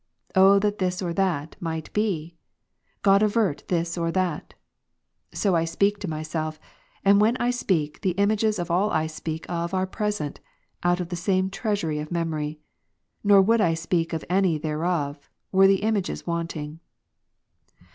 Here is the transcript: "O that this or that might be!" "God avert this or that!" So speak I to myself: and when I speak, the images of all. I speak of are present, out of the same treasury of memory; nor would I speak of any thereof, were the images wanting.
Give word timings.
"O 0.45 0.57
that 0.57 0.79
this 0.79 0.99
or 1.03 1.13
that 1.13 1.55
might 1.59 1.93
be!" 1.93 2.35
"God 3.03 3.21
avert 3.21 3.65
this 3.67 3.99
or 3.99 4.11
that!" 4.11 4.55
So 5.31 5.63
speak 5.65 5.97
I 5.97 5.99
to 5.99 6.07
myself: 6.07 6.59
and 7.05 7.21
when 7.21 7.37
I 7.37 7.51
speak, 7.51 8.01
the 8.01 8.15
images 8.17 8.57
of 8.57 8.71
all. 8.71 8.89
I 8.89 9.05
speak 9.05 9.45
of 9.47 9.75
are 9.75 9.85
present, 9.85 10.39
out 10.81 10.99
of 11.01 11.09
the 11.09 11.15
same 11.15 11.51
treasury 11.51 11.99
of 11.99 12.09
memory; 12.11 12.59
nor 13.23 13.43
would 13.43 13.61
I 13.61 13.75
speak 13.75 14.11
of 14.11 14.25
any 14.27 14.57
thereof, 14.57 15.29
were 15.51 15.67
the 15.67 15.83
images 15.83 16.25
wanting. 16.25 16.79